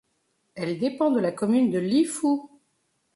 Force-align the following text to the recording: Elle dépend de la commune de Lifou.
Elle 0.55 0.79
dépend 0.79 1.11
de 1.11 1.19
la 1.19 1.31
commune 1.31 1.69
de 1.69 1.77
Lifou. 1.77 2.49